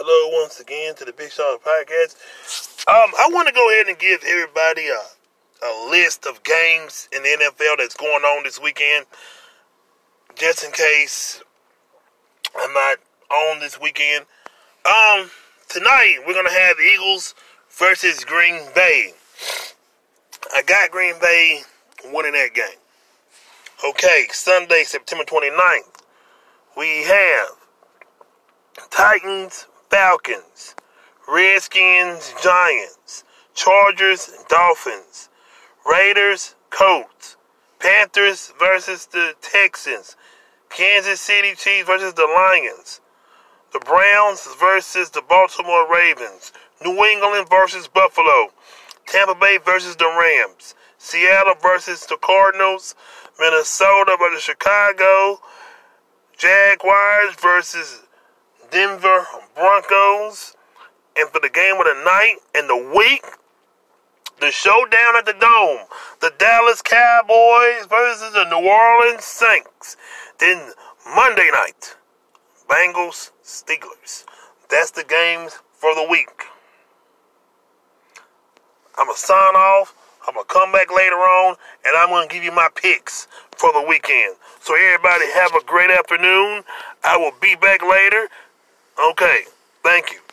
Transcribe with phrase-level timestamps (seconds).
[0.00, 2.14] Hello once again to the Big Shot Podcast.
[2.86, 7.24] Um, I want to go ahead and give everybody a, a list of games in
[7.24, 9.06] the NFL that's going on this weekend,
[10.36, 11.42] just in case
[12.56, 12.98] I'm not
[13.28, 14.24] on this weekend.
[14.86, 15.32] Um,
[15.68, 17.34] tonight we're gonna have Eagles
[17.76, 19.14] versus Green Bay.
[20.54, 21.62] I got Green Bay
[22.04, 22.78] winning that game.
[23.84, 26.02] Okay, Sunday, September 29th,
[26.76, 27.48] we have
[28.90, 30.74] Titans, Falcons,
[31.26, 33.24] Redskins, Giants,
[33.54, 35.28] Chargers, Dolphins,
[35.86, 37.36] Raiders, Colts,
[37.78, 40.16] Panthers versus the Texans,
[40.68, 43.00] Kansas City Chiefs versus the Lions,
[43.72, 46.52] the Browns versus the Baltimore Ravens,
[46.84, 48.48] New England versus Buffalo,
[49.06, 52.94] Tampa Bay versus the Rams, Seattle versus the Cardinals,
[53.40, 55.40] Minnesota versus Chicago,
[56.36, 58.02] Jaguars versus
[58.70, 60.56] Denver Broncos.
[61.16, 63.24] And for the game of the night and the week,
[64.40, 65.86] the showdown at the Dome,
[66.20, 69.96] the Dallas Cowboys versus the New Orleans Saints.
[70.38, 70.72] Then
[71.14, 71.96] Monday night,
[72.68, 74.24] Bengals Steelers.
[74.70, 76.44] That's the games for the week.
[78.96, 79.94] I'm going to sign off.
[80.26, 83.26] I'm going to come back later on and I'm going to give you my picks
[83.56, 84.36] for the weekend.
[84.60, 86.64] So, everybody, have a great afternoon.
[87.02, 88.28] I will be back later.
[88.98, 89.44] Okay.
[89.84, 90.27] Thank you.